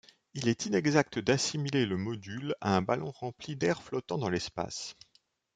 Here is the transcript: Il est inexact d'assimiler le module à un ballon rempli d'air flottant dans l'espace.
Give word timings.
Il 0.33 0.47
est 0.47 0.65
inexact 0.65 1.19
d'assimiler 1.19 1.85
le 1.85 1.95
module 1.95 2.55
à 2.59 2.75
un 2.75 2.81
ballon 2.81 3.11
rempli 3.11 3.55
d'air 3.55 3.83
flottant 3.83 4.17
dans 4.17 4.29
l'espace. 4.31 4.95